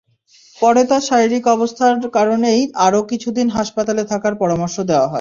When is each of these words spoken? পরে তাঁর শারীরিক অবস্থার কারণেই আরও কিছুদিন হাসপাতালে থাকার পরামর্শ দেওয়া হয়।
পরে 0.57 0.81
তাঁর 0.89 1.03
শারীরিক 1.09 1.45
অবস্থার 1.47 1.95
কারণেই 2.17 2.61
আরও 2.85 2.99
কিছুদিন 3.11 3.47
হাসপাতালে 3.49 4.03
থাকার 4.11 4.33
পরামর্শ 4.41 4.75
দেওয়া 4.89 5.01
হয়। 5.01 5.09